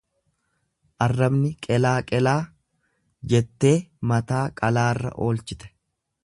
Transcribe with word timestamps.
Arrabni 1.05 1.51
qelaa 1.67 1.99
qelaa, 2.11 2.41
jettee 3.35 3.75
mataa 4.13 4.41
qalaarra 4.63 5.13
oolchite. 5.29 5.73